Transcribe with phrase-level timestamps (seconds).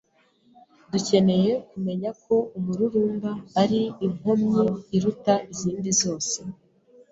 [0.91, 4.63] Dukeneye kumenya ko umururumba ari inkomyi
[4.95, 6.37] iruta izindi zose